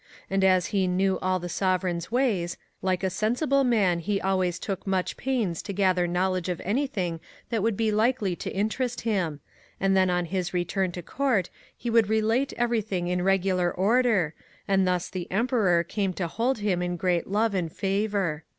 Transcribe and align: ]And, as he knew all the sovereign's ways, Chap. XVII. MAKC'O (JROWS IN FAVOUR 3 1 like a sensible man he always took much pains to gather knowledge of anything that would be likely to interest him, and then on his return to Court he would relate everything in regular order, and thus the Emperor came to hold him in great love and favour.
]And, 0.31 0.43
as 0.43 0.65
he 0.73 0.87
knew 0.87 1.19
all 1.19 1.37
the 1.37 1.47
sovereign's 1.47 2.11
ways, 2.11 2.53
Chap. 2.53 2.57
XVII. 2.57 2.57
MAKC'O 2.57 2.57
(JROWS 2.57 2.73
IN 2.73 2.85
FAVOUR 2.87 2.89
3 2.89 2.89
1 2.89 2.89
like 2.89 3.03
a 3.03 3.15
sensible 3.51 3.63
man 3.63 3.99
he 3.99 4.19
always 4.21 4.57
took 4.57 4.87
much 4.87 5.15
pains 5.15 5.61
to 5.61 5.73
gather 5.73 6.07
knowledge 6.07 6.49
of 6.49 6.61
anything 6.65 7.19
that 7.49 7.61
would 7.61 7.77
be 7.77 7.91
likely 7.91 8.35
to 8.35 8.49
interest 8.49 9.01
him, 9.01 9.41
and 9.79 9.95
then 9.95 10.09
on 10.09 10.25
his 10.25 10.55
return 10.55 10.91
to 10.93 11.03
Court 11.03 11.51
he 11.77 11.91
would 11.91 12.09
relate 12.09 12.51
everything 12.57 13.09
in 13.09 13.21
regular 13.21 13.71
order, 13.71 14.33
and 14.67 14.87
thus 14.87 15.07
the 15.07 15.31
Emperor 15.31 15.83
came 15.83 16.13
to 16.13 16.25
hold 16.27 16.57
him 16.57 16.81
in 16.81 16.97
great 16.97 17.27
love 17.27 17.53
and 17.53 17.71
favour. 17.71 18.43